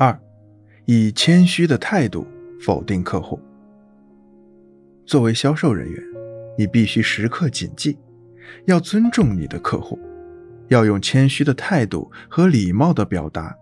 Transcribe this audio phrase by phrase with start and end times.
[0.00, 0.16] 二，
[0.84, 2.24] 以谦虚的态度
[2.60, 3.40] 否定客户。
[5.04, 6.00] 作为销售人员，
[6.56, 7.98] 你必须时刻谨记，
[8.66, 9.98] 要尊重你的客户，
[10.68, 13.58] 要用谦虚的态度和礼貌的表达，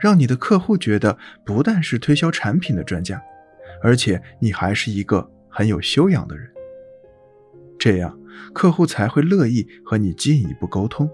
[0.00, 3.22] 让你的客户觉得不但是推销产品的专家，
[3.80, 6.50] 而且你还是一个很有修养的人。
[7.78, 8.18] 这样，
[8.52, 11.08] 客户才会乐意和你进一步沟通，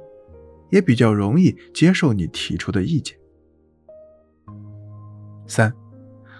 [0.70, 3.14] 也比较容易接受你提出的意见。
[5.46, 5.72] 三，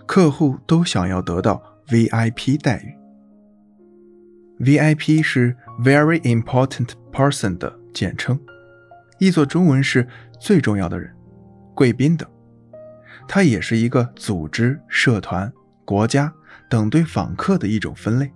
[0.07, 2.95] 客户都想要得到 VIP 待遇。
[4.65, 8.39] VIP 是 Very Important Person 的简称，
[9.19, 10.07] 译作中文是
[10.41, 11.13] 最重要的人、
[11.75, 12.29] 贵宾等。
[13.27, 15.53] 它也是一个组织、社团、
[15.85, 16.33] 国家
[16.69, 18.33] 等对访客的一种分类。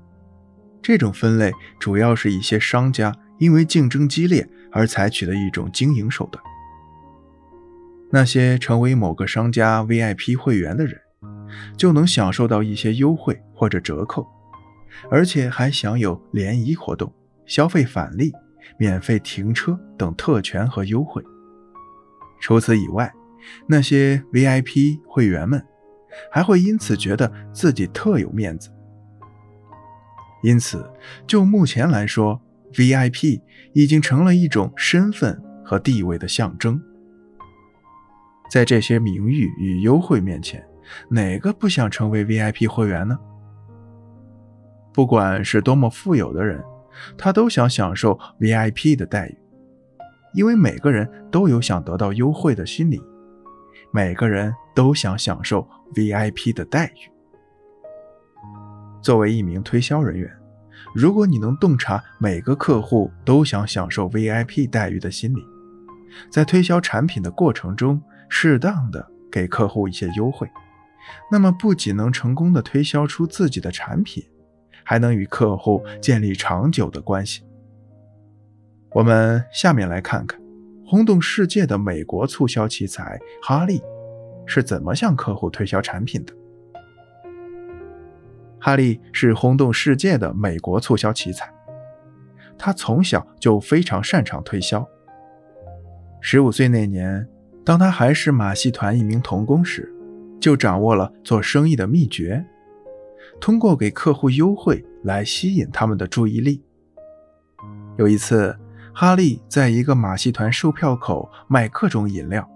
[0.82, 6.42] 这种分类主要是一些商家因为竞争激烈而采取的一种经营手段。
[8.10, 11.00] 那些成为某个商家 VIP 会员的人，
[11.76, 14.26] 就能享受到一些优惠或者折扣，
[15.10, 17.12] 而且还享有联谊活动、
[17.46, 18.32] 消费返利、
[18.78, 21.22] 免费停车等特权和优惠。
[22.40, 23.12] 除此以外，
[23.66, 25.64] 那些 VIP 会员们
[26.30, 28.70] 还会因此觉得自己特有面子。
[30.42, 30.88] 因此，
[31.26, 32.40] 就目前来说
[32.74, 33.40] ，VIP
[33.72, 36.80] 已经成了一种身份和地位的象征。
[38.50, 40.64] 在这些名誉与优惠面前，
[41.08, 43.18] 哪个不想成为 VIP 会员呢？
[44.92, 46.62] 不管是多么富有的人，
[47.18, 49.36] 他都想享受 VIP 的待遇，
[50.32, 53.02] 因为每个人都有想得到优惠的心理，
[53.92, 57.10] 每个人都想享受 VIP 的待遇。
[59.02, 60.30] 作为一名推销人员，
[60.94, 65.44] 如果你能洞察每个客户都想享受 VIP 待遇的心理，
[66.30, 70.48] 在推销产品的过程中，适当的给客户一些优惠，
[71.30, 74.24] 那么不仅能成功的推销出自己的产品，
[74.84, 77.44] 还能与客户建立长久的关系。
[78.92, 80.40] 我们下面来看看，
[80.86, 83.82] 轰动世界的美国促销奇才哈利
[84.46, 86.32] 是怎么向客户推销产品的。
[88.58, 91.52] 哈利是轰动世界的美国促销奇才，
[92.58, 94.84] 他从小就非常擅长推销。
[96.20, 97.28] 十五岁那年，
[97.66, 99.92] 当他还是马戏团一名童工时，
[100.40, 102.46] 就掌握了做生意的秘诀，
[103.40, 106.62] 通过给客户优惠来吸引他们的注意力。
[107.96, 108.56] 有一次，
[108.94, 112.48] 哈利在一个马戏团售票口卖各种饮料，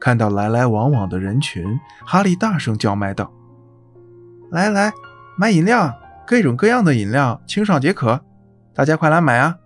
[0.00, 3.32] 看到来来往往的人群，哈利大声叫卖道
[4.50, 4.92] ：“来来！”
[5.38, 5.96] 买饮料，
[6.26, 8.20] 各种各样的饮料，清爽解渴，
[8.74, 9.56] 大家快来买啊！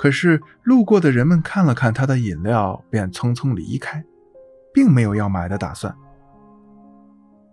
[0.00, 4.02] 可是路过的人们看了看他的饮料，便匆匆离开，
[4.72, 5.94] 并没有要买的打算。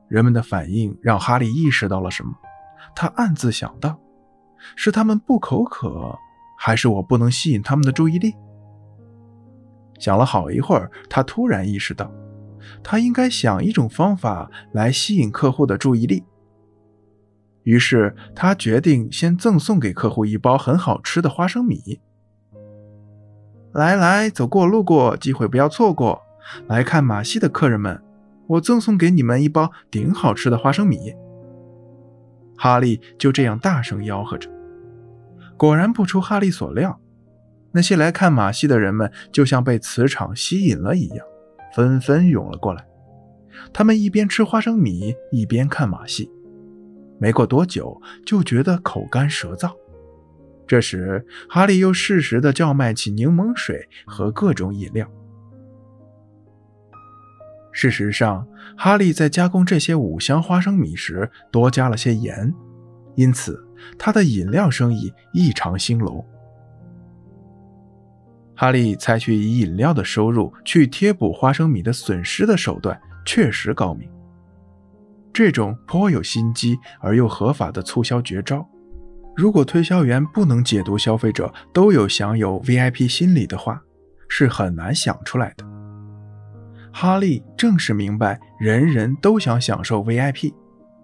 [0.08, 2.32] 人们的反应让哈利意识到了什么，
[2.96, 4.00] 他暗自想到：
[4.78, 6.18] 是他们不口渴，
[6.58, 8.34] 还是我不能吸引他们的注意力？
[10.00, 12.10] 想了好一会儿，他突然意识到。
[12.82, 16.24] 他应该想一种方法来吸引客户的注意力。
[17.64, 22.00] 于是他决定先赠送给客户一包很好吃的花生米。
[23.78, 26.20] 来来，走过路过，机会不要错过。
[26.66, 28.02] 来看马戏的客人们，
[28.48, 31.14] 我赠送给你们一包顶好吃的花生米。
[32.58, 34.50] 哈利就这样大声吆喝着。
[35.56, 37.00] 果然不出哈利所料，
[37.72, 41.24] 那些来看马戏的人们就像被磁场吸引了一样。
[41.76, 42.84] 纷纷涌了过来，
[43.72, 46.32] 他们一边吃花生米，一边看马戏。
[47.20, 49.72] 没过多久，就觉得口干舌燥。
[50.68, 55.10] 这时，哈利又适时地叫卖起柠檬水和各种饮料。
[57.72, 58.46] 事实上，
[58.76, 62.54] 哈利在加工这些五香花生米时多加了些盐，
[63.16, 63.64] 因此
[63.98, 66.26] 他的饮料生意异常兴隆。
[68.56, 74.10] 哈利采取以饮料的收入去贴补花生米的损失的手段确实高明。
[75.32, 78.68] 这种颇有心机而又合法的促销绝招，
[79.38, 83.80] 如果推销员不能解读消费者都有享有 VIP 心理的话，
[84.28, 85.64] 是很难想出来的。
[86.92, 90.56] 哈利正是明白人人都想享受 VIP，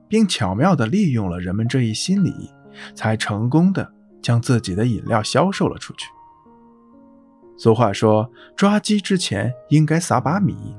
[0.07, 2.49] 并巧妙地利用了人们这一心理，
[2.95, 3.87] 才成功的
[4.19, 6.07] 将自己的饮料销售了出去。
[7.55, 8.27] 俗话说
[8.57, 10.75] ：“抓鸡之前应该撒把米。”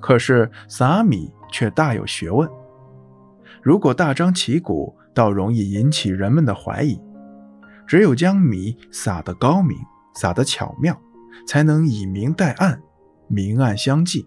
[0.00, 2.48] 可是撒米却大有学问。
[3.60, 7.00] 如果大张旗鼓，倒容易引起人们的怀疑。
[7.86, 9.76] 只有将米撒得高明、
[10.14, 10.98] 撒得巧妙，
[11.46, 12.80] 才能以明代暗，
[13.28, 14.26] 明暗相济，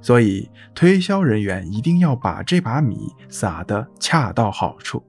[0.00, 5.04] 所以推销人员一定要把这把米撒得恰到好处。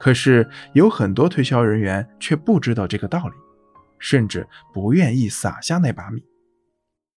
[0.00, 3.34] 可是有很多推销人员却不知道这个道理，
[4.00, 6.24] 甚至不愿意撒下那把米。